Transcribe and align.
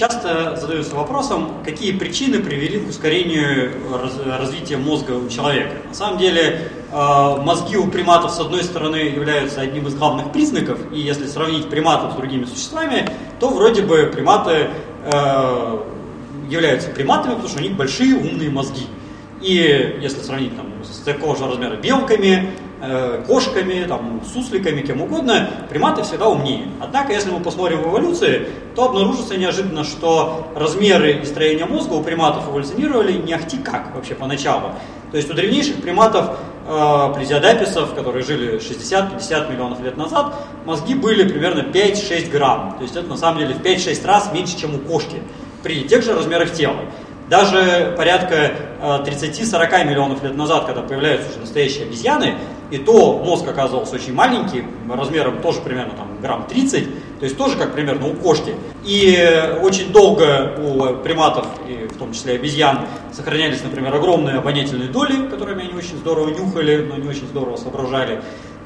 часто 0.00 0.56
задаются 0.56 0.94
вопросом, 0.94 1.56
какие 1.62 1.92
причины 1.92 2.38
привели 2.38 2.80
к 2.80 2.88
ускорению 2.88 3.70
раз, 3.92 4.14
развития 4.24 4.78
мозга 4.78 5.12
у 5.12 5.28
человека. 5.28 5.76
На 5.86 5.94
самом 5.94 6.18
деле, 6.18 6.70
э, 6.90 7.36
мозги 7.44 7.76
у 7.76 7.86
приматов, 7.86 8.30
с 8.30 8.40
одной 8.40 8.64
стороны, 8.64 8.96
являются 8.96 9.60
одним 9.60 9.88
из 9.88 9.94
главных 9.94 10.32
признаков, 10.32 10.78
и 10.90 11.00
если 11.00 11.26
сравнить 11.26 11.68
приматов 11.68 12.12
с 12.12 12.16
другими 12.16 12.46
существами, 12.46 13.10
то 13.38 13.50
вроде 13.50 13.82
бы 13.82 14.10
приматы 14.10 14.70
э, 15.04 15.78
являются 16.48 16.88
приматами, 16.88 17.32
потому 17.32 17.48
что 17.50 17.58
у 17.58 17.62
них 17.62 17.76
большие 17.76 18.16
умные 18.16 18.48
мозги. 18.48 18.86
И 19.42 19.98
если 20.00 20.20
сравнить 20.22 20.56
там, 20.56 20.66
с 20.82 21.00
такого 21.00 21.36
же 21.36 21.46
размера 21.46 21.76
белками, 21.76 22.52
Э, 22.82 23.22
кошками, 23.26 23.84
там, 23.86 24.22
сусликами, 24.32 24.80
кем 24.80 25.02
угодно, 25.02 25.50
приматы 25.68 26.02
всегда 26.02 26.28
умнее. 26.28 26.66
Однако, 26.80 27.12
если 27.12 27.30
мы 27.30 27.40
посмотрим 27.40 27.82
в 27.82 27.88
эволюции, 27.88 28.48
то 28.74 28.86
обнаружится 28.86 29.36
неожиданно, 29.36 29.84
что 29.84 30.50
размеры 30.56 31.20
и 31.20 31.24
строение 31.26 31.66
мозга 31.66 31.92
у 31.92 32.02
приматов 32.02 32.48
эволюционировали 32.48 33.12
не 33.12 33.34
ахти 33.34 33.58
как 33.58 33.94
вообще 33.94 34.14
поначалу. 34.14 34.70
То 35.10 35.18
есть 35.18 35.30
у 35.30 35.34
древнейших 35.34 35.82
приматов, 35.82 36.38
э, 36.66 37.12
плезиодаписов, 37.16 37.94
которые 37.94 38.24
жили 38.24 38.58
60-50 38.58 39.50
миллионов 39.50 39.82
лет 39.82 39.98
назад, 39.98 40.34
мозги 40.64 40.94
были 40.94 41.28
примерно 41.28 41.60
5-6 41.60 42.30
грамм. 42.30 42.76
То 42.78 42.84
есть 42.84 42.96
это 42.96 43.06
на 43.08 43.18
самом 43.18 43.40
деле 43.40 43.52
в 43.52 43.60
5-6 43.60 44.06
раз 44.06 44.32
меньше, 44.32 44.58
чем 44.58 44.74
у 44.74 44.78
кошки 44.78 45.22
при 45.62 45.82
тех 45.84 46.02
же 46.02 46.14
размерах 46.14 46.54
тела. 46.54 46.76
Даже 47.28 47.94
порядка 47.96 48.52
30-40 48.80 49.68
э, 49.70 49.84
миллионов 49.84 50.22
лет 50.22 50.34
назад, 50.34 50.64
когда 50.64 50.80
появляются 50.80 51.28
уже 51.28 51.40
настоящие 51.40 51.84
обезьяны, 51.84 52.36
и 52.70 52.78
то 52.78 53.22
мозг 53.24 53.48
оказывался 53.48 53.96
очень 53.96 54.14
маленький, 54.14 54.64
размером 54.88 55.40
тоже 55.40 55.60
примерно 55.60 55.94
там, 55.94 56.08
грамм 56.20 56.46
30, 56.48 57.18
то 57.18 57.24
есть 57.24 57.36
тоже 57.36 57.56
как 57.56 57.72
примерно 57.72 58.08
у 58.08 58.14
кошки. 58.14 58.54
И 58.84 59.16
очень 59.62 59.92
долго 59.92 60.56
у 60.58 61.02
приматов, 61.02 61.46
и 61.68 61.86
в 61.86 61.98
том 61.98 62.12
числе 62.12 62.34
обезьян, 62.34 62.80
сохранялись, 63.12 63.62
например, 63.62 63.94
огромные 63.94 64.36
обонятельные 64.36 64.88
доли, 64.88 65.28
которыми 65.28 65.64
они 65.64 65.74
очень 65.74 65.96
здорово 65.98 66.30
нюхали, 66.30 66.86
но 66.88 66.96
не 66.96 67.08
очень 67.08 67.26
здорово 67.26 67.56
соображали. 67.56 68.22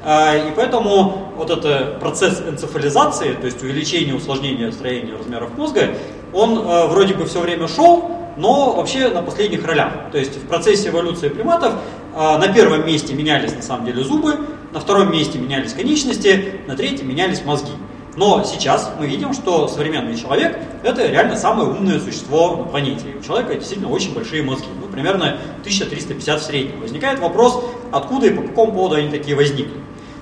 А, 0.06 0.36
и 0.36 0.52
поэтому 0.54 1.32
вот 1.36 1.50
этот 1.50 1.98
процесс 1.98 2.42
энцефализации, 2.46 3.32
то 3.32 3.46
есть 3.46 3.62
увеличение, 3.62 4.14
усложнения 4.14 4.70
строения 4.70 5.16
размеров 5.16 5.56
мозга, 5.56 5.94
он 6.34 6.58
э, 6.58 6.86
вроде 6.88 7.14
бы 7.14 7.24
все 7.24 7.40
время 7.40 7.68
шел, 7.68 8.10
но 8.36 8.72
вообще 8.72 9.08
на 9.08 9.22
последних 9.22 9.64
ролях. 9.64 9.92
То 10.12 10.18
есть 10.18 10.36
в 10.36 10.46
процессе 10.46 10.88
эволюции 10.88 11.28
приматов 11.28 11.74
на 12.14 12.48
первом 12.48 12.86
месте 12.86 13.14
менялись 13.14 13.54
на 13.54 13.62
самом 13.62 13.86
деле 13.86 14.04
зубы, 14.04 14.38
на 14.72 14.80
втором 14.80 15.12
месте 15.12 15.38
менялись 15.38 15.72
конечности, 15.72 16.60
на 16.66 16.76
третьем 16.76 17.08
менялись 17.08 17.44
мозги. 17.44 17.72
Но 18.16 18.44
сейчас 18.44 18.92
мы 18.98 19.06
видим, 19.06 19.32
что 19.32 19.66
современный 19.66 20.16
человек– 20.16 20.58
это 20.84 21.06
реально 21.06 21.36
самое 21.36 21.68
умное 21.68 21.98
существо 21.98 22.56
на 22.56 22.64
планете. 22.64 23.10
И 23.10 23.18
у 23.18 23.22
человека 23.22 23.54
действительно 23.54 23.90
очень 23.90 24.14
большие 24.14 24.42
мозги, 24.42 24.68
ну, 24.80 24.86
примерно 24.86 25.38
1350 25.60 26.40
в 26.40 26.44
среднем. 26.44 26.80
Возникает 26.80 27.18
вопрос, 27.18 27.64
откуда 27.90 28.26
и 28.26 28.30
по 28.30 28.42
какому 28.42 28.72
поводу 28.72 28.96
они 28.96 29.08
такие 29.08 29.36
возникли. 29.36 29.74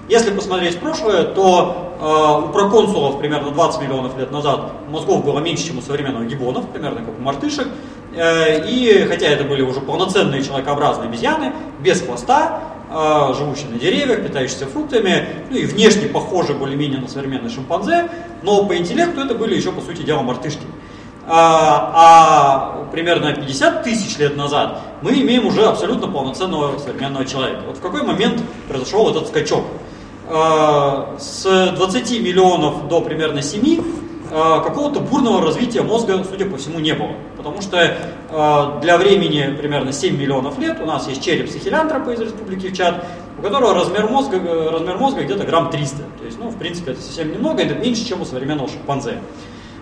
Если 0.08 0.30
посмотреть 0.30 0.76
в 0.76 0.78
прошлое, 0.78 1.24
то 1.24 1.94
э, 2.00 2.48
у 2.48 2.52
проконсулов 2.52 3.18
примерно 3.20 3.50
20 3.50 3.82
миллионов 3.82 4.18
лет 4.18 4.32
назад 4.32 4.72
мозгов 4.88 5.24
было 5.24 5.38
меньше, 5.38 5.66
чем 5.66 5.78
у 5.78 5.82
современных 5.82 6.28
гибонов, 6.28 6.66
примерно 6.68 7.00
как 7.00 7.18
у 7.18 7.22
мартышек. 7.22 7.68
Э, 8.14 8.68
и 8.68 9.06
хотя 9.08 9.26
это 9.26 9.44
были 9.44 9.62
уже 9.62 9.80
полноценные 9.80 10.42
человекообразные 10.42 11.08
обезьяны, 11.08 11.52
без 11.80 12.02
хвоста, 12.02 12.60
э, 12.90 13.34
живущие 13.36 13.70
на 13.70 13.78
деревьях, 13.78 14.22
питающиеся 14.22 14.66
фруктами, 14.66 15.26
ну 15.50 15.56
и 15.56 15.64
внешне 15.64 16.08
похожи 16.08 16.52
более-менее 16.54 17.00
на 17.00 17.08
современные 17.08 17.50
шимпанзе, 17.50 18.08
но 18.42 18.64
по 18.66 18.76
интеллекту 18.76 19.20
это 19.20 19.34
были 19.34 19.54
еще, 19.54 19.72
по 19.72 19.80
сути 19.80 20.02
дела, 20.02 20.22
мартышки. 20.22 20.64
А, 21.24 21.92
а 21.94 22.88
примерно 22.90 23.32
50 23.32 23.84
тысяч 23.84 24.18
лет 24.18 24.36
назад 24.36 24.80
мы 25.02 25.12
имеем 25.20 25.46
уже 25.46 25.64
абсолютно 25.64 26.08
полноценного 26.08 26.78
современного 26.78 27.24
человека. 27.24 27.60
Вот 27.64 27.76
в 27.76 27.80
какой 27.80 28.02
момент 28.02 28.42
произошел 28.68 29.08
этот 29.08 29.28
скачок? 29.28 29.64
А, 30.28 31.16
с 31.20 31.44
20 31.44 32.20
миллионов 32.20 32.88
до 32.88 33.00
примерно 33.00 33.40
7 33.40 33.62
Э, 33.76 34.11
какого-то 34.32 35.00
бурного 35.00 35.42
развития 35.42 35.82
мозга, 35.82 36.24
судя 36.28 36.46
по 36.46 36.56
всему, 36.56 36.80
не 36.80 36.94
было. 36.94 37.10
Потому 37.36 37.60
что 37.60 37.78
э, 37.78 38.80
для 38.80 38.96
времени 38.96 39.54
примерно 39.56 39.92
7 39.92 40.18
миллионов 40.18 40.58
лет 40.58 40.80
у 40.80 40.86
нас 40.86 41.06
есть 41.08 41.22
череп 41.22 41.50
сахилянтропа 41.50 42.10
из 42.10 42.20
республики 42.20 42.70
Чад, 42.70 43.04
у 43.38 43.42
которого 43.42 43.74
размер 43.74 44.08
мозга, 44.08 44.38
э, 44.38 44.70
размер 44.70 44.96
мозга 44.96 45.22
где-то 45.22 45.44
грамм 45.44 45.70
300. 45.70 45.96
То 45.96 46.24
есть, 46.24 46.38
ну, 46.38 46.48
в 46.48 46.56
принципе, 46.56 46.92
это 46.92 47.02
совсем 47.02 47.30
немного, 47.30 47.62
это 47.62 47.74
меньше, 47.74 48.06
чем 48.06 48.22
у 48.22 48.24
современного 48.24 48.68
шимпанзе. 48.68 49.18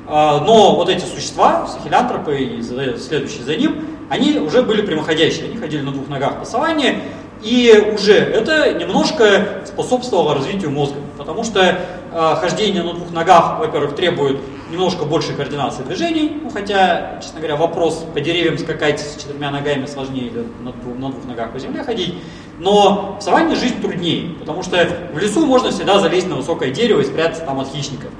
Но 0.08 0.74
вот 0.74 0.88
эти 0.88 1.04
существа, 1.04 1.68
сахилянтропы 1.68 2.36
и 2.36 2.62
следующие 2.62 3.44
за 3.44 3.54
ним, 3.54 3.84
они 4.08 4.38
уже 4.38 4.62
были 4.62 4.82
прямоходящие, 4.82 5.44
они 5.44 5.56
ходили 5.56 5.82
на 5.82 5.92
двух 5.92 6.08
ногах 6.08 6.40
по 6.40 6.44
саванне, 6.44 7.00
и 7.42 7.90
уже 7.94 8.14
это 8.14 8.74
немножко 8.74 9.62
способствовало 9.64 10.34
развитию 10.34 10.70
мозга, 10.70 10.98
потому 11.16 11.42
что 11.42 11.60
э, 11.60 11.76
хождение 12.12 12.82
на 12.82 12.94
двух 12.94 13.10
ногах, 13.12 13.58
во-первых, 13.60 13.94
требует 13.94 14.38
немножко 14.70 15.04
большей 15.04 15.34
координации 15.34 15.82
движений, 15.82 16.40
ну, 16.42 16.50
хотя, 16.50 17.18
честно 17.20 17.40
говоря, 17.40 17.56
вопрос 17.56 18.04
по 18.14 18.20
деревьям 18.20 18.56
скакать 18.58 19.00
с 19.00 19.20
четырьмя 19.20 19.50
ногами 19.50 19.86
сложнее 19.86 20.28
или 20.28 20.46
на, 20.60 20.72
двух, 20.72 20.96
на 20.96 21.10
двух 21.10 21.24
ногах 21.24 21.52
по 21.52 21.58
земле 21.58 21.82
ходить, 21.82 22.14
но 22.58 23.16
в 23.20 23.22
саванне 23.22 23.56
жизнь 23.56 23.80
труднее, 23.80 24.34
потому 24.38 24.62
что 24.62 24.86
в 25.12 25.18
лесу 25.18 25.44
можно 25.44 25.70
всегда 25.70 25.98
залезть 25.98 26.28
на 26.28 26.36
высокое 26.36 26.70
дерево 26.70 27.00
и 27.00 27.04
спрятаться 27.04 27.44
там 27.44 27.60
от 27.60 27.68
хищников. 27.68 28.10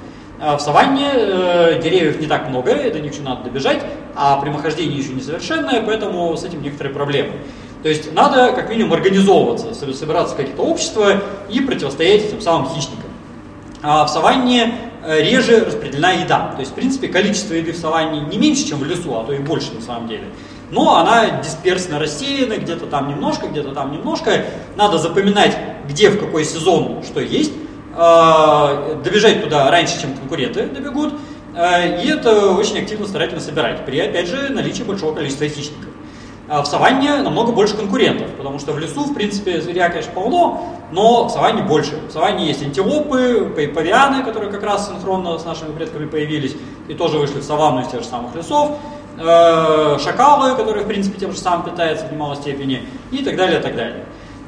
А 0.43 0.57
в 0.57 0.63
саванне 0.63 1.11
э, 1.13 1.81
деревьев 1.83 2.19
не 2.19 2.27
так 2.27 2.49
много, 2.49 2.73
до 2.75 2.99
них 2.99 3.13
еще 3.13 3.23
надо 3.23 3.45
добежать, 3.45 3.85
а 4.17 4.41
прямохождение 4.41 4.99
еще 4.99 5.13
несовершенное, 5.13 5.83
поэтому 5.83 6.35
с 6.37 6.45
этим 6.45 6.63
некоторые 6.63 6.95
проблемы. 6.95 7.33
То 7.83 7.89
есть 7.89 8.13
надо 8.15 8.53
как 8.53 8.71
минимум 8.71 8.95
организовываться, 8.95 9.75
собираться 9.75 10.35
в 10.35 10.37
какие-то 10.37 10.63
общества 10.63 11.23
и 11.51 11.61
противостоять 11.61 12.25
этим 12.25 12.41
самым 12.41 12.69
хищникам. 12.71 13.10
А 13.83 14.05
в 14.05 14.11
саванне 14.11 14.75
э, 15.05 15.23
реже 15.23 15.65
распределена 15.65 16.13
еда. 16.13 16.53
То 16.55 16.61
есть, 16.61 16.73
в 16.73 16.75
принципе, 16.75 17.09
количество 17.09 17.55
еды 17.55 17.73
в 17.73 17.77
саванне 17.77 18.21
не 18.21 18.37
меньше, 18.37 18.67
чем 18.67 18.79
в 18.79 18.85
лесу, 18.85 19.19
а 19.19 19.25
то 19.25 19.33
и 19.33 19.39
больше 19.39 19.73
на 19.73 19.81
самом 19.81 20.09
деле. 20.09 20.25
Но 20.71 20.97
она 20.97 21.41
дисперсно 21.43 21.99
рассеяна, 21.99 22.57
где-то 22.57 22.87
там 22.87 23.09
немножко, 23.09 23.49
где-то 23.49 23.73
там 23.73 23.93
немножко. 23.93 24.45
Надо 24.77 24.99
запоминать, 24.99 25.57
где 25.89 26.11
в 26.11 26.21
какой 26.21 26.45
сезон 26.45 27.03
что 27.05 27.21
есть, 27.21 27.53
а, 27.97 29.01
добежать 29.03 29.43
туда 29.43 29.71
раньше, 29.71 30.01
чем 30.01 30.15
конкуренты 30.15 30.67
добегут, 30.67 31.15
а, 31.57 31.81
и 31.81 32.09
это 32.09 32.53
очень 32.53 32.79
активно 32.79 33.07
старательно 33.07 33.41
собирать, 33.41 33.85
при, 33.85 33.99
опять 33.99 34.29
же, 34.29 34.49
наличии 34.51 34.85
большого 34.85 35.15
количества 35.15 35.49
хищников. 35.49 35.90
А 36.51 36.63
в 36.63 36.67
саванне 36.67 37.19
намного 37.19 37.53
больше 37.53 37.77
конкурентов, 37.77 38.29
потому 38.37 38.59
что 38.59 38.73
в 38.73 38.79
лесу, 38.81 39.05
в 39.05 39.15
принципе, 39.15 39.61
зверя, 39.61 39.89
конечно, 39.89 40.11
полно, 40.13 40.61
но 40.91 41.29
в 41.29 41.31
саванне 41.31 41.63
больше. 41.63 42.01
В 42.09 42.11
саванне 42.11 42.49
есть 42.49 42.61
антилопы, 42.61 43.53
павианы, 43.73 44.25
которые 44.25 44.51
как 44.51 44.65
раз 44.65 44.89
синхронно 44.89 45.39
с 45.39 45.45
нашими 45.45 45.71
предками 45.71 46.09
появились 46.09 46.57
и 46.89 46.95
тоже 46.95 47.19
вышли 47.19 47.39
в 47.39 47.45
саванну 47.45 47.83
из 47.83 47.87
тех 47.87 48.01
же 48.01 48.07
самых 48.09 48.35
лесов, 48.35 48.73
э, 49.17 49.99
шакалы, 50.03 50.57
которые, 50.57 50.83
в 50.83 50.89
принципе, 50.89 51.21
тем 51.21 51.31
же 51.31 51.39
самым 51.39 51.71
питаются 51.71 52.07
в 52.07 52.13
немалой 52.13 52.35
степени, 52.35 52.85
и 53.13 53.19
так 53.19 53.37
далее, 53.37 53.61
и 53.61 53.63
так 53.63 53.77
далее. 53.77 54.05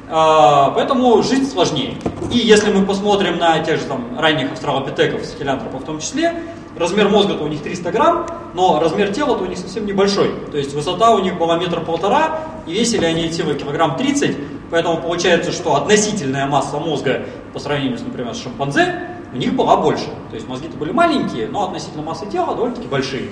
А, 0.09 0.71
поэтому 0.71 1.23
жизнь 1.23 1.49
сложнее. 1.49 1.95
И 2.29 2.37
если 2.37 2.69
мы 2.69 2.85
посмотрим 2.85 3.37
на 3.37 3.59
тех 3.59 3.79
же 3.79 3.85
там, 3.85 4.19
ранних 4.19 4.51
австралопитеков, 4.51 5.25
сахилянтропов 5.25 5.83
в 5.83 5.85
том 5.85 5.99
числе, 5.99 6.35
размер 6.77 7.09
мозга-то 7.09 7.43
у 7.43 7.47
них 7.47 7.61
300 7.61 7.91
грамм, 7.91 8.27
но 8.53 8.79
размер 8.79 9.13
тела-то 9.13 9.43
у 9.43 9.47
них 9.47 9.57
совсем 9.57 9.85
небольшой. 9.85 10.31
То 10.51 10.57
есть 10.57 10.73
высота 10.73 11.11
у 11.11 11.19
них 11.19 11.37
была 11.37 11.57
метр 11.57 11.81
полтора, 11.81 12.39
и 12.65 12.73
весили 12.73 13.05
они 13.05 13.29
всего 13.29 13.53
килограмм 13.53 13.95
30, 13.95 14.37
поэтому 14.71 15.01
получается, 15.01 15.51
что 15.51 15.75
относительная 15.75 16.45
масса 16.45 16.77
мозга 16.77 17.25
по 17.53 17.59
сравнению, 17.59 17.97
с, 17.97 18.01
например, 18.01 18.33
с 18.33 18.41
шимпанзе, 18.41 19.09
у 19.33 19.37
них 19.37 19.53
была 19.53 19.77
больше. 19.77 20.05
То 20.29 20.35
есть 20.35 20.47
мозги-то 20.47 20.77
были 20.77 20.91
маленькие, 20.91 21.47
но 21.47 21.63
относительно 21.63 22.03
массы 22.03 22.25
тела 22.27 22.55
довольно-таки 22.55 22.87
большие. 22.87 23.29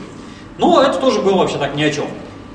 Но 0.58 0.82
это 0.82 1.00
тоже 1.00 1.22
было 1.22 1.38
вообще 1.38 1.58
так 1.58 1.76
ни 1.76 1.84
о 1.84 1.92
чем. 1.92 2.06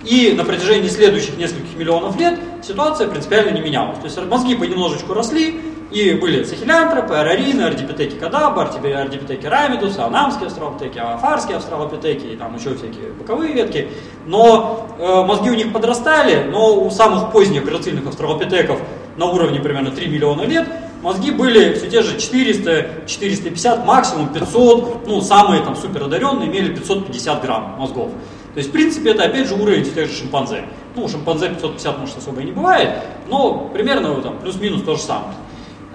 И 0.05 0.33
на 0.37 0.45
протяжении 0.45 0.89
следующих 0.89 1.37
нескольких 1.37 1.77
миллионов 1.77 2.17
лет 2.17 2.39
ситуация 2.63 3.09
принципиально 3.09 3.51
не 3.51 3.61
менялась. 3.61 3.99
То 3.99 4.05
есть 4.05 4.25
мозги 4.27 4.55
понемножечку 4.55 5.15
росли, 5.15 5.61
и 5.91 6.15
были 6.15 6.43
сахилянтропы, 6.45 7.15
арарины, 7.15 7.63
ардипитеки 7.63 8.17
кадаба, 8.17 8.63
ардипитеки 8.63 9.47
рамидуса, 9.47 10.07
анамские 10.07 10.47
австралопитеки, 10.47 10.99
афарские 10.99 11.59
австралопитеки, 11.59 12.27
и 12.27 12.37
там 12.37 12.57
еще 12.57 12.75
всякие 12.75 13.13
боковые 13.19 13.53
ветки. 13.53 13.89
Но 14.27 14.89
э, 14.99 15.25
мозги 15.25 15.51
у 15.51 15.55
них 15.55 15.73
подрастали, 15.73 16.49
но 16.51 16.85
у 16.85 16.91
самых 16.91 17.31
поздних 17.31 17.65
грацильных 17.65 18.07
австралопитеков 18.07 18.81
на 19.17 19.27
уровне 19.27 19.61
примерно 19.61 19.91
3 19.91 20.09
миллиона 20.09 20.43
лет 20.43 20.67
мозги 21.03 21.31
были 21.31 21.75
все 21.75 21.89
те 21.89 22.03
же 22.03 22.19
400, 22.19 23.07
450, 23.07 23.87
максимум 23.87 24.29
500, 24.33 25.07
ну 25.07 25.21
самые 25.21 25.63
там 25.63 25.77
супер 25.77 26.05
одаренные 26.05 26.49
имели 26.49 26.75
550 26.75 27.43
грамм 27.43 27.77
мозгов. 27.79 28.11
То 28.55 28.59
есть, 28.59 28.71
в 28.71 28.73
принципе, 28.73 29.11
это 29.11 29.25
опять 29.25 29.49
же 29.49 29.55
уровень 29.55 29.85
тех 29.85 30.09
же 30.09 30.17
шимпанзе. 30.17 30.65
Ну, 30.95 31.05
у 31.05 31.09
шимпанзе 31.09 31.51
550, 31.51 31.99
может, 31.99 32.17
особо 32.17 32.41
и 32.41 32.45
не 32.45 32.53
бывает, 32.53 32.89
но 33.29 33.69
примерно 33.73 34.15
там, 34.23 34.39
плюс-минус 34.39 34.83
то 34.83 34.97
же 34.97 35.03
самое. 35.03 35.35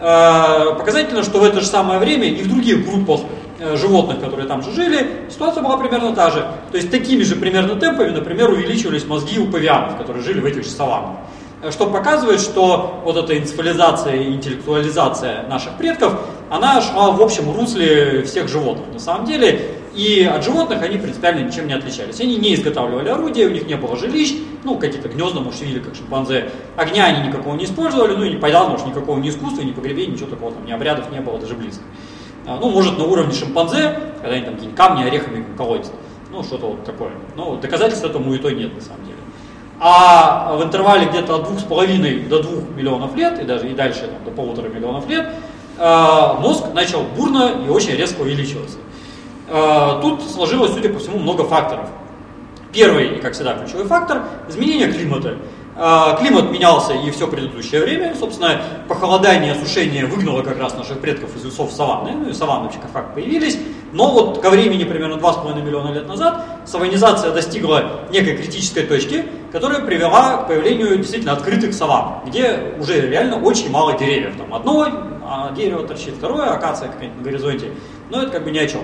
Э, 0.02 0.74
показательно, 0.80 1.22
что 1.22 1.40
в 1.40 1.44
это 1.44 1.62
же 1.62 1.68
самое 1.68 2.00
время 2.00 2.28
и 2.28 2.42
в 2.42 2.50
других 2.50 2.84
группах 2.90 3.22
э, 3.60 3.78
животных, 3.78 4.20
которые 4.20 4.48
там 4.48 4.64
же 4.64 4.72
жили, 4.72 5.28
ситуация 5.30 5.62
была 5.62 5.78
примерно 5.78 6.16
та 6.16 6.32
же. 6.32 6.40
То 6.72 6.78
есть 6.78 6.90
такими 6.90 7.22
же 7.22 7.36
примерно 7.36 7.76
темпами, 7.76 8.10
например, 8.10 8.50
увеличивались 8.50 9.06
мозги 9.06 9.38
у 9.38 9.52
павианов, 9.52 9.98
которые 10.00 10.24
жили 10.24 10.40
в 10.40 10.46
этих 10.46 10.64
же 10.64 10.70
саваннах. 10.70 11.18
Э, 11.62 11.70
что 11.70 11.86
показывает, 11.86 12.42
что 12.42 13.00
вот 13.06 13.16
эта 13.16 13.38
энцефализация 13.38 14.16
и 14.16 14.34
интеллектуализация 14.34 15.46
наших 15.48 15.74
предков, 15.78 16.20
она 16.50 16.82
шла 16.82 17.12
в 17.12 17.22
общем 17.22 17.56
русле 17.56 18.24
всех 18.24 18.48
животных. 18.48 18.92
На 18.94 19.00
самом 19.00 19.26
деле, 19.26 19.81
и 19.94 20.24
от 20.24 20.44
животных 20.44 20.82
они 20.82 20.98
принципиально 20.98 21.46
ничем 21.46 21.68
не 21.68 21.74
отличались. 21.74 22.20
Они 22.20 22.38
не 22.38 22.56
изготавливали 22.56 23.10
орудия, 23.10 23.48
у 23.48 23.50
них 23.50 23.68
не 23.68 23.76
было 23.76 23.98
жилищ, 23.98 24.36
ну, 24.64 24.78
какие-то 24.78 25.10
гнезда, 25.10 25.42
может, 25.42 25.62
видели, 25.62 25.80
как 25.80 25.96
шимпанзе. 25.96 26.50
Огня 26.78 27.06
они 27.06 27.28
никакого 27.28 27.56
не 27.56 27.66
использовали, 27.66 28.16
ну, 28.16 28.24
и 28.24 28.38
понятно, 28.38 28.72
может, 28.72 28.88
никакого 28.88 29.20
ни 29.20 29.30
искусства, 29.30 29.64
ни 29.64 29.72
погребения, 29.72 30.14
ничего 30.14 30.30
такого, 30.30 30.54
там, 30.54 30.66
ни 30.66 30.72
обрядов 30.72 31.12
не 31.12 31.20
было 31.20 31.40
даже 31.40 31.56
близко. 31.56 31.84
А, 32.48 32.58
ну, 32.60 32.70
может, 32.70 32.98
на 32.98 33.06
уровне 33.06 33.34
шимпанзе, 33.34 34.00
когда 34.22 34.36
они 34.36 34.46
там 34.46 34.54
какие-нибудь 34.54 34.78
камни 34.78 35.04
орехами 35.04 35.46
колотят. 35.58 35.92
Ну, 36.32 36.44
что-то 36.44 36.68
вот 36.68 36.86
такое. 36.86 37.12
Но 37.36 37.58
доказательств 37.58 38.06
этому 38.06 38.34
и 38.34 38.38
то 38.38 38.50
нет, 38.50 38.74
на 38.74 38.82
самом 38.82 39.04
деле. 39.04 39.18
А 39.80 40.56
в 40.56 40.64
интервале 40.64 41.08
где-то 41.08 41.36
от 41.36 41.50
2,5 41.50 42.30
до 42.30 42.42
2 42.42 42.52
миллионов 42.78 43.16
лет, 43.16 43.42
и 43.42 43.44
даже 43.44 43.68
и 43.68 43.74
дальше 43.74 44.02
там, 44.02 44.24
до 44.24 44.32
полутора 44.32 44.70
миллионов 44.70 45.10
лет, 45.10 45.28
а, 45.78 46.36
мозг 46.40 46.66
начал 46.74 47.02
бурно 47.18 47.52
и 47.66 47.70
очень 47.70 47.96
резко 47.96 48.22
увеличиваться. 48.22 48.78
А, 49.54 50.00
тут 50.02 50.24
сложилось, 50.24 50.72
судя 50.72 50.90
по 50.90 51.00
всему, 51.00 51.20
много 51.20 51.44
факторов. 51.44 51.90
Первый, 52.72 53.20
как 53.20 53.34
всегда, 53.34 53.54
ключевой 53.56 53.86
фактор– 53.86 54.24
изменение 54.48 54.90
климата. 54.90 55.36
А, 55.76 56.16
климат 56.16 56.50
менялся 56.52 56.94
и 56.94 57.12
все 57.12 57.28
предыдущее 57.28 57.82
время. 57.82 58.16
Собственно, 58.18 58.62
похолодание, 58.88 59.52
осушение 59.52 60.06
выгнало 60.06 60.42
как 60.42 60.58
раз 60.58 60.78
наших 60.78 61.00
предков 61.00 61.36
из 61.36 61.44
лесов 61.44 61.74
саванны. 61.74 62.12
Ну 62.12 62.30
и 62.30 62.34
саванны 62.34 62.64
вообще 62.64 62.80
как 62.80 62.92
факт 62.92 63.14
появились. 63.14 63.58
Но 63.92 64.12
вот 64.12 64.42
ко 64.42 64.50
времени 64.50 64.86
примерно 64.86 65.16
2,5 65.16 65.62
миллиона 65.62 65.92
лет 65.92 66.08
назад 66.08 66.46
саванизация 66.66 67.34
достигла 67.34 68.04
некой 68.10 68.38
критической 68.38 68.84
точки, 68.84 69.26
которая 69.52 69.82
привела 69.82 70.38
к 70.38 70.48
появлению 70.48 70.96
действительно 70.96 71.34
открытых 71.34 71.74
саван, 71.74 72.22
где 72.26 72.76
уже 72.80 73.10
реально 73.10 73.42
очень 73.42 73.70
мало 73.70 73.98
деревьев. 73.98 74.38
Там 74.38 74.54
одно 74.54 74.88
а 75.34 75.52
дерево 75.54 75.88
торчит, 75.88 76.16
второе, 76.16 76.52
акация 76.52 76.90
какая-нибудь 76.90 77.20
на 77.20 77.24
горизонте. 77.24 77.72
Но 78.10 78.22
это 78.22 78.32
как 78.32 78.44
бы 78.44 78.52
ни 78.52 78.58
о 78.58 78.68
чем. 78.68 78.82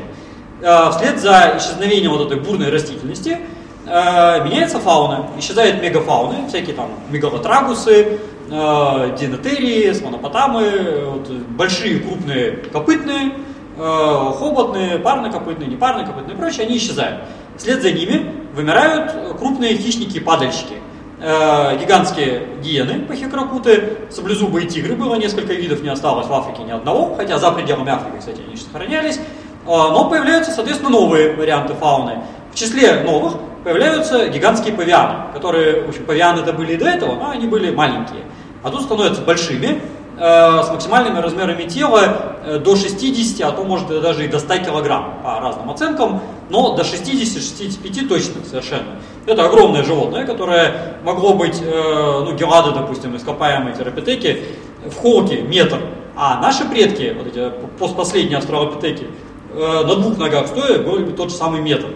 А, 0.64 0.92
вслед 0.92 1.20
за 1.20 1.56
исчезновением 1.58 2.12
вот 2.12 2.32
этой 2.32 2.40
бурной 2.40 2.72
растительности 2.72 3.38
э, 3.86 4.44
меняется 4.44 4.80
фауна, 4.80 5.28
исчезают 5.38 5.82
мегафауны, 5.84 6.48
всякие 6.48 6.76
там 6.76 6.90
мегалотрагусы, 7.12 8.20
э, 8.50 9.18
динотерии, 9.20 9.94
смонопотамы, 9.94 11.06
вот, 11.12 11.30
большие 11.30 12.00
крупные 12.00 12.52
копытные, 12.74 13.34
э, 13.78 14.32
хоботные, 14.40 14.98
парнокопытные, 14.98 15.70
непарнокопытные 15.70 16.36
и 16.36 16.40
прочие, 16.40 16.66
они 16.66 16.78
исчезают. 16.78 17.22
Вслед 17.58 17.84
за 17.84 17.92
ними 17.92 18.34
вымирают 18.56 19.38
крупные 19.38 19.78
хищники-падальщики. 19.78 20.78
Э, 21.20 21.78
гигантские 21.80 22.48
гиены, 22.64 23.06
пахикрокуты, 23.06 23.98
саблезубые 24.10 24.68
тигры, 24.68 24.96
было 24.96 25.16
несколько 25.16 25.54
видов, 25.54 25.82
не 25.82 25.90
осталось 25.90 26.28
в 26.28 26.34
Африке 26.34 26.64
ни 26.64 26.72
одного, 26.72 27.16
хотя 27.16 27.38
за 27.40 27.52
пределами 27.52 27.92
Африки, 27.92 28.18
кстати, 28.20 28.42
они 28.46 28.56
сохранялись. 28.56 29.20
Э, 29.68 29.92
но 29.92 30.10
появляются, 30.10 30.52
соответственно, 30.52 30.92
новые 30.92 31.36
варианты 31.36 31.74
фауны. 31.74 32.24
В 32.54 32.56
числе 32.56 33.02
новых 33.02 33.34
появляются 33.64 34.30
гигантские 34.30 34.74
павианы, 34.74 35.34
которые, 35.34 35.82
в 35.84 35.90
общем, 35.90 36.06
павианы 36.06 36.40
это 36.40 36.54
были 36.54 36.74
и 36.74 36.78
до 36.78 36.88
этого, 36.88 37.16
но 37.16 37.30
они 37.32 37.48
были 37.48 37.70
маленькие. 37.70 38.24
А 38.64 38.70
тут 38.70 38.84
становятся 38.84 39.22
большими, 39.22 39.82
э, 40.18 40.64
с 40.64 40.70
максимальными 40.70 41.20
размерами 41.20 41.64
тела 41.64 42.38
э, 42.46 42.60
до 42.60 42.78
60, 42.78 43.42
а 43.42 43.52
то 43.52 43.64
может 43.64 43.90
даже 44.02 44.24
и 44.24 44.28
до 44.30 44.40
100 44.40 44.58
килограмм 44.60 45.16
по 45.22 45.40
разным 45.42 45.70
оценкам, 45.70 46.22
но 46.50 46.76
до 46.76 46.84
60-65 46.84 48.08
точно 48.08 48.46
совершенно. 48.46 48.96
Это 49.26 49.46
огромное 49.46 49.84
животное, 49.84 50.26
которое 50.26 50.96
могло 51.04 51.34
быть, 51.34 51.62
э, 51.62 52.24
ну, 52.26 52.34
гелады, 52.36 52.72
допустим, 52.72 53.18
ископаемые 53.18 53.76
терапетеки, 53.76 54.44
в 54.86 54.96
холке 54.96 55.42
метр, 55.42 55.80
а 56.16 56.40
наши 56.42 56.66
предки, 56.66 57.16
вот 57.18 57.28
эти 57.28 57.52
постпоследние 57.78 58.38
австралопитеки, 58.38 59.08
э, 59.58 59.86
на 59.86 59.96
двух 59.96 60.18
ногах 60.18 60.48
стоя, 60.48 60.80
были 60.80 61.12
тот 61.12 61.32
же 61.32 61.36
самый 61.36 61.62
метр. 61.62 61.88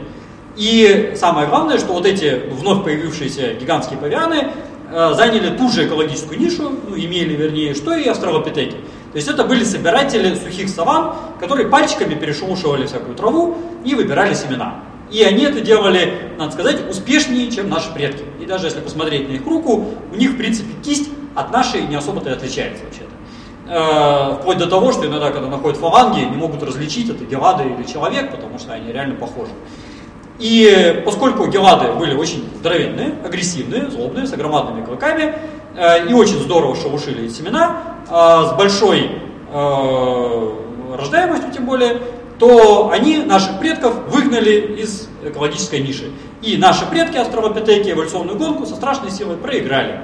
И 0.58 1.14
самое 1.16 1.48
главное, 1.48 1.78
что 1.78 1.94
вот 1.94 2.06
эти 2.06 2.42
вновь 2.52 2.84
появившиеся 2.84 3.54
гигантские 3.54 4.00
павианы 4.00 4.48
э, 4.92 5.14
заняли 5.14 5.56
ту 5.56 5.70
же 5.70 5.88
экологическую 5.88 6.40
нишу, 6.40 6.72
ну, 6.90 6.96
имели 6.96 7.36
вернее, 7.36 7.74
что 7.74 7.96
и 7.96 8.08
австралопитеки. 8.08 8.78
То 9.12 9.18
есть 9.18 9.28
это 9.28 9.44
были 9.44 9.64
собиратели 9.64 10.36
сухих 10.36 10.70
саван, 10.70 11.14
которые 11.40 11.68
пальчиками 11.68 12.16
перешелушивали 12.16 12.86
всякую 12.86 13.16
траву 13.16 13.58
и 13.86 13.96
выбирали 13.96 14.34
семена. 14.34 14.76
И 15.12 15.22
они 15.24 15.44
это 15.44 15.60
делали, 15.60 16.14
надо 16.38 16.54
сказать, 16.54 16.90
успешнее, 16.90 17.52
чем 17.52 17.70
наши 17.70 17.94
предки. 17.94 18.24
И 18.42 18.46
даже 18.46 18.68
если 18.68 18.80
посмотреть 18.80 19.28
на 19.28 19.34
их 19.34 19.46
руку, 19.46 19.86
у 20.12 20.16
них, 20.16 20.32
в 20.32 20.38
принципе, 20.38 20.70
кисть 20.84 21.10
от 21.36 21.52
нашей 21.52 21.82
не 21.88 21.96
особо-то 21.96 22.30
и 22.30 22.34
отличается 22.34 22.86
вообще-то. 22.86 23.10
Э, 23.68 24.38
вплоть 24.40 24.58
до 24.58 24.68
того, 24.68 24.92
что 24.92 25.06
иногда, 25.08 25.32
когда 25.32 25.48
находят 25.48 25.78
фаланги, 25.78 26.22
не 26.22 26.36
могут 26.36 26.64
различить, 26.64 27.10
это 27.10 27.24
гелады 27.24 27.64
или 27.64 27.84
человек, 27.84 28.32
потому 28.32 28.58
что 28.58 28.74
они 28.74 28.92
реально 28.92 29.16
похожи. 29.16 29.52
И 30.40 31.02
поскольку 31.06 31.46
гелады 31.48 31.94
были 31.94 32.16
очень 32.16 32.50
здоровенные, 32.60 33.14
агрессивные, 33.24 33.92
злобные, 33.92 34.26
с 34.26 34.34
огромными 34.34 34.84
клыками, 34.84 35.36
э, 35.76 36.10
и 36.10 36.14
очень 36.14 36.40
здорово 36.40 36.76
шелушили 36.76 37.28
семена, 37.30 37.78
э, 38.10 38.46
с 38.50 38.58
большой 38.58 39.22
рождаемостью 40.96 41.52
тем 41.52 41.66
более, 41.66 41.98
то 42.40 42.90
они 42.90 43.18
наших 43.18 43.60
предков 43.60 43.94
выгнали 44.08 44.78
из 44.82 45.10
экологической 45.26 45.82
ниши. 45.82 46.10
И 46.42 46.56
наши 46.56 46.86
предки, 46.86 47.18
австралопитеки, 47.18 47.92
эволюционную 47.92 48.38
гонку 48.38 48.66
со 48.66 48.76
страшной 48.76 49.12
силой 49.12 49.36
проиграли. 49.36 50.00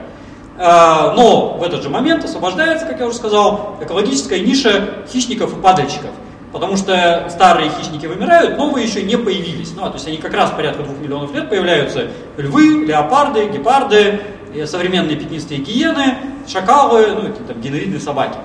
А, 0.60 1.14
но 1.16 1.58
в 1.58 1.64
этот 1.64 1.84
же 1.84 1.90
момент 1.90 2.26
освобождается, 2.26 2.86
как 2.86 3.00
я 3.00 3.08
уже 3.08 3.18
сказал, 3.18 3.78
экологическая 3.82 4.40
ниша 4.40 5.06
хищников 5.12 5.58
и 5.58 5.62
падальщиков. 5.62 6.12
Потому 6.52 6.78
что 6.78 7.28
старые 7.30 7.70
хищники 7.70 8.06
вымирают, 8.06 8.58
новые 8.58 8.88
еще 8.88 9.04
не 9.04 9.18
появились. 9.18 9.74
Ну, 9.76 9.84
а, 9.84 9.90
то 9.90 9.96
есть 9.96 10.08
они 10.08 10.18
как 10.18 10.34
раз 10.34 10.52
порядка 10.52 10.84
двух 10.84 10.98
миллионов 10.98 11.34
лет 11.34 11.50
появляются 11.50 12.08
львы, 12.38 12.86
леопарды, 12.86 13.48
гепарды, 13.50 14.22
современные 14.66 15.18
пятнистые 15.18 15.62
гиены, 15.62 16.18
шакалы, 16.48 17.08
ну 17.08 17.30
и 17.30 17.32
там 17.48 17.62
геновидные 17.62 18.00
собаки. 18.00 18.38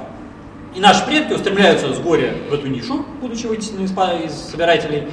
И 0.74 0.80
наши 0.80 1.04
предки 1.06 1.32
устремляются 1.32 1.92
с 1.94 1.98
горя 1.98 2.34
в 2.50 2.54
эту 2.54 2.66
нишу, 2.66 3.04
будучи 3.20 3.46
вытеснены 3.46 3.84
из, 3.84 4.32
собирателей, 4.32 5.08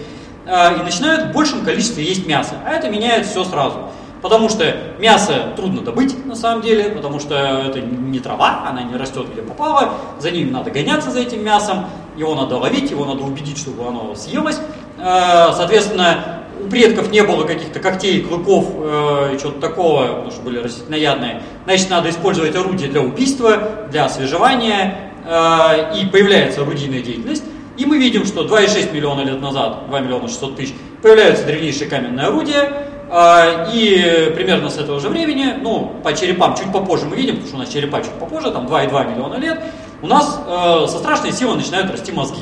а, 0.45 0.73
и 0.73 0.83
начинают 0.83 1.29
в 1.29 1.31
большем 1.31 1.63
количестве 1.63 2.03
есть 2.03 2.25
мясо. 2.25 2.55
А 2.65 2.71
это 2.71 2.89
меняет 2.89 3.25
все 3.25 3.43
сразу. 3.43 3.89
Потому 4.21 4.49
что 4.49 4.75
мясо 4.99 5.53
трудно 5.55 5.81
добыть 5.81 6.25
на 6.25 6.35
самом 6.35 6.61
деле, 6.61 6.89
потому 6.89 7.19
что 7.19 7.35
это 7.35 7.79
не 7.79 8.19
трава, 8.19 8.65
она 8.67 8.83
не 8.83 8.95
растет 8.97 9.27
где 9.31 9.41
попало, 9.41 9.93
за 10.19 10.31
ним 10.31 10.51
надо 10.51 10.71
гоняться 10.71 11.09
за 11.09 11.19
этим 11.19 11.43
мясом, 11.43 11.85
его 12.17 12.35
надо 12.35 12.57
ловить, 12.57 12.91
его 12.91 13.05
надо 13.05 13.23
убедить, 13.23 13.57
чтобы 13.57 13.87
оно 13.87 14.13
съелось. 14.15 14.59
Э, 14.97 15.53
соответственно, 15.55 16.39
у 16.61 16.67
предков 16.67 17.11
не 17.11 17.23
было 17.23 17.45
каких-то 17.45 17.79
когтей, 17.79 18.21
клыков 18.21 18.65
э, 18.75 19.35
и 19.35 19.39
чего-то 19.39 19.61
такого, 19.61 20.07
потому 20.07 20.31
что 20.31 20.41
были 20.41 20.59
растительноядные. 20.59 21.41
Значит, 21.63 21.89
надо 21.89 22.09
использовать 22.09 22.55
орудие 22.55 22.89
для 22.89 23.01
убийства, 23.01 23.87
для 23.89 24.05
освежевания, 24.05 25.13
э, 25.25 26.01
и 26.01 26.05
появляется 26.07 26.61
орудийная 26.61 27.01
деятельность. 27.01 27.43
И 27.77 27.85
мы 27.85 27.97
видим, 27.97 28.25
что 28.25 28.43
2,6 28.43 28.93
миллиона 28.93 29.21
лет 29.21 29.41
назад, 29.41 29.87
2 29.87 29.99
миллиона 30.01 30.27
600 30.27 30.57
тысяч, 30.57 30.73
появляются 31.01 31.45
древнейшие 31.45 31.89
каменные 31.89 32.27
орудия, 32.27 32.89
и 33.11 34.31
примерно 34.35 34.69
с 34.69 34.77
этого 34.77 34.99
же 34.99 35.09
времени, 35.09 35.55
ну, 35.61 35.93
по 36.03 36.13
черепам 36.13 36.55
чуть 36.55 36.71
попозже 36.71 37.05
мы 37.05 37.15
видим, 37.15 37.37
потому 37.37 37.47
что 37.47 37.55
у 37.55 37.59
нас 37.59 37.69
черепа 37.69 38.01
чуть 38.01 38.13
попозже, 38.13 38.51
там 38.51 38.67
2,2 38.67 39.11
миллиона 39.11 39.35
лет, 39.35 39.63
у 40.01 40.07
нас 40.07 40.39
э, 40.47 40.85
со 40.87 40.97
страшной 40.99 41.31
силой 41.31 41.57
начинают 41.57 41.91
расти 41.91 42.11
мозги. 42.11 42.41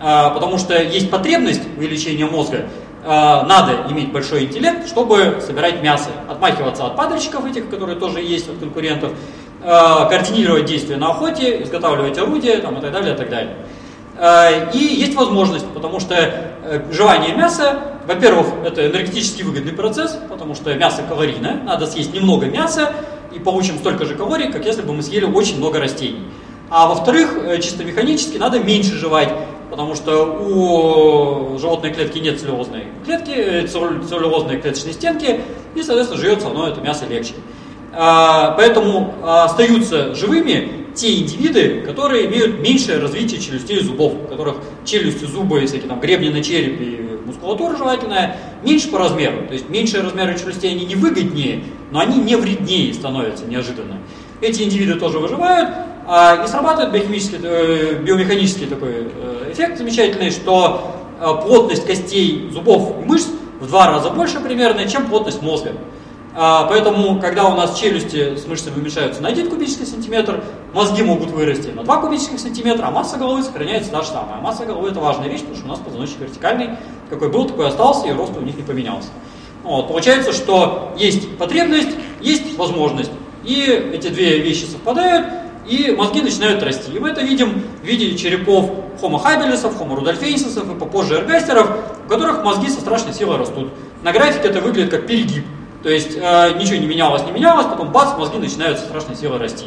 Э, 0.00 0.30
потому 0.34 0.58
что 0.58 0.80
есть 0.80 1.10
потребность 1.10 1.62
увеличения 1.76 2.26
мозга, 2.26 2.66
э, 3.04 3.08
надо 3.08 3.86
иметь 3.90 4.12
большой 4.12 4.44
интеллект, 4.44 4.86
чтобы 4.86 5.38
собирать 5.44 5.82
мясо, 5.82 6.10
отмахиваться 6.28 6.86
от 6.86 6.96
падальщиков 6.96 7.44
этих, 7.44 7.70
которые 7.70 7.98
тоже 7.98 8.20
есть 8.20 8.48
от 8.48 8.58
конкурентов, 8.58 9.12
координировать 9.64 10.64
действия 10.64 10.96
на 10.96 11.10
охоте, 11.12 11.62
изготавливать 11.62 12.18
орудия 12.18 12.58
там, 12.58 12.78
и 12.78 12.80
так 12.80 12.90
далее, 12.90 13.14
и 13.14 13.16
так 13.16 13.30
далее. 13.30 13.56
Э, 14.18 14.70
и 14.72 14.78
есть 14.78 15.14
возможность, 15.14 15.66
потому 15.68 16.00
что 16.00 16.14
э, 16.14 16.82
жевание 16.90 17.34
мяса 17.34 17.92
во-первых, 18.06 18.46
это 18.64 18.86
энергетически 18.86 19.42
выгодный 19.42 19.72
процесс, 19.72 20.18
потому 20.28 20.54
что 20.54 20.74
мясо 20.74 21.02
калорийное, 21.08 21.54
надо 21.62 21.86
съесть 21.86 22.12
немного 22.12 22.46
мяса 22.46 22.92
и 23.32 23.38
получим 23.38 23.78
столько 23.78 24.04
же 24.04 24.16
калорий, 24.16 24.50
как 24.50 24.64
если 24.64 24.82
бы 24.82 24.92
мы 24.92 25.02
съели 25.02 25.24
очень 25.24 25.58
много 25.58 25.78
растений. 25.78 26.24
А 26.68 26.88
во-вторых, 26.88 27.36
э, 27.36 27.60
чисто 27.60 27.84
механически 27.84 28.38
надо 28.38 28.58
меньше 28.58 28.96
жевать, 28.96 29.32
потому 29.70 29.94
что 29.94 30.24
у 30.24 31.58
животной 31.58 31.92
клетки 31.92 32.18
нет 32.18 32.40
целлюлозной 32.40 32.86
клетки, 33.04 33.66
целлюлозной 33.66 34.60
клеточной 34.60 34.94
стенки, 34.94 35.40
и, 35.74 35.82
соответственно, 35.82 36.20
жуется 36.20 36.48
оно 36.48 36.68
это 36.68 36.80
мясо 36.80 37.06
легче. 37.06 37.34
А, 37.94 38.52
поэтому 38.56 39.14
остаются 39.22 40.14
живыми 40.14 40.82
те 40.94 41.20
индивиды, 41.20 41.82
которые 41.82 42.26
имеют 42.26 42.60
меньшее 42.60 42.98
развитие 42.98 43.40
челюстей 43.40 43.78
и 43.78 43.82
зубов, 43.82 44.14
у 44.14 44.28
которых 44.28 44.56
челюсти, 44.84 45.24
зубы, 45.24 45.64
всякие 45.66 45.88
там 45.88 46.00
гребни 46.00 46.28
на 46.28 46.42
черепе 46.42 46.84
и 46.84 47.02
мускулатура 47.24 47.76
жевательная 47.76 48.36
меньше 48.62 48.88
по 48.88 48.98
размеру. 48.98 49.46
То 49.46 49.54
есть 49.54 49.68
меньшие 49.68 50.02
размеры 50.02 50.38
челюстей 50.38 50.70
они 50.70 50.84
не 50.84 50.94
выгоднее, 50.94 51.64
но 51.90 52.00
они 52.00 52.18
не 52.18 52.36
вреднее 52.36 52.92
становятся 52.92 53.46
неожиданно. 53.46 53.98
Эти 54.40 54.62
индивиды 54.62 54.94
тоже 54.94 55.18
выживают, 55.18 55.70
а, 56.06 56.42
и 56.44 56.48
срабатывает 56.48 56.92
биохимический, 56.92 57.38
э, 57.42 57.94
биомеханический 58.02 58.66
такой 58.66 59.06
э, 59.14 59.52
эффект 59.52 59.78
замечательный, 59.78 60.30
что 60.30 60.96
э, 61.20 61.26
плотность 61.46 61.86
костей, 61.86 62.50
зубов 62.52 62.96
и 63.00 63.04
мышц 63.04 63.28
в 63.60 63.68
два 63.68 63.86
раза 63.86 64.10
больше 64.10 64.40
примерно, 64.40 64.86
чем 64.88 65.06
плотность 65.06 65.42
мозга. 65.42 65.72
А, 66.34 66.64
поэтому, 66.64 67.20
когда 67.20 67.44
у 67.44 67.54
нас 67.54 67.78
челюсти 67.78 68.36
с 68.36 68.46
мышцами 68.46 68.76
уменьшаются 68.76 69.22
на 69.22 69.28
1 69.28 69.50
кубический 69.50 69.84
сантиметр, 69.84 70.42
мозги 70.72 71.02
могут 71.02 71.30
вырасти 71.30 71.68
на 71.68 71.84
2 71.84 71.96
кубических 71.98 72.40
сантиметра, 72.40 72.86
а 72.86 72.90
масса 72.90 73.18
головы 73.18 73.42
сохраняется 73.42 73.90
та 73.90 74.00
же 74.00 74.08
самая. 74.08 74.36
А 74.38 74.40
масса 74.40 74.64
головы 74.64 74.88
это 74.88 75.00
важная 75.00 75.28
вещь, 75.28 75.40
потому 75.40 75.56
что 75.56 75.66
у 75.66 75.68
нас 75.68 75.78
позвоночник 75.78 76.20
вертикальный, 76.20 76.70
какой 77.10 77.28
был, 77.28 77.44
такой 77.46 77.68
остался, 77.68 78.08
и 78.08 78.12
рост 78.12 78.32
у 78.36 78.40
них 78.40 78.56
не 78.56 78.62
поменялся. 78.62 79.08
Вот, 79.62 79.88
получается, 79.88 80.32
что 80.32 80.94
есть 80.96 81.36
потребность, 81.36 81.90
есть 82.20 82.56
возможность. 82.56 83.12
И 83.44 83.60
эти 83.92 84.08
две 84.08 84.38
вещи 84.38 84.64
совпадают, 84.64 85.26
и 85.68 85.94
мозги 85.96 86.22
начинают 86.22 86.62
расти. 86.62 86.92
И 86.92 86.98
мы 86.98 87.10
это 87.10 87.22
видим 87.22 87.62
в 87.82 87.84
виде 87.84 88.16
черепов 88.16 88.70
Homo 89.00 89.22
habilis, 89.22 89.62
Homo 89.78 89.96
rudolfensis 89.98 90.60
и 90.60 90.78
попозже 90.78 91.16
эргастеров, 91.16 91.70
у 92.06 92.08
которых 92.08 92.42
мозги 92.42 92.68
со 92.68 92.80
страшной 92.80 93.12
силой 93.12 93.36
растут. 93.36 93.68
На 94.02 94.12
графике 94.12 94.48
это 94.48 94.60
выглядит 94.60 94.90
как 94.90 95.06
перегиб. 95.06 95.44
То 95.82 95.88
есть 95.88 96.16
э, 96.16 96.52
ничего 96.58 96.76
не 96.76 96.86
менялось, 96.86 97.24
не 97.24 97.32
менялось, 97.32 97.66
потом 97.66 97.90
бац, 97.90 98.16
мозги 98.16 98.38
начинают 98.38 98.78
со 98.78 98.84
страшной 98.84 99.16
силой 99.16 99.38
расти. 99.38 99.66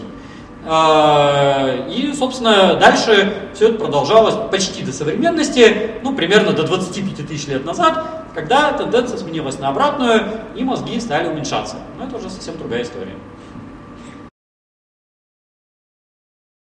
Э, 0.66 1.90
и, 1.90 2.14
собственно, 2.14 2.76
дальше 2.76 3.50
все 3.54 3.70
это 3.70 3.80
продолжалось 3.80 4.36
почти 4.50 4.84
до 4.84 4.94
современности, 4.94 5.92
ну, 6.04 6.16
примерно 6.16 6.54
до 6.54 6.64
25 6.64 7.28
тысяч 7.28 7.48
лет 7.48 7.66
назад, 7.66 8.04
когда 8.34 8.72
тенденция 8.72 9.18
сменилась 9.18 9.60
на 9.60 9.70
обратную, 9.70 10.42
и 10.56 10.64
мозги 10.64 11.00
стали 11.00 11.28
уменьшаться. 11.28 11.76
Но 11.98 12.06
это 12.06 12.16
уже 12.16 12.30
совсем 12.30 12.58
другая 12.58 12.84
история. 12.84 13.16